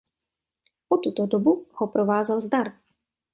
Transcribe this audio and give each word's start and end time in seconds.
Po 0.87 0.97
tuto 0.97 1.27
dobu 1.29 1.53
ho 1.77 1.87
provázel 1.93 2.41
zdar. 2.41 2.71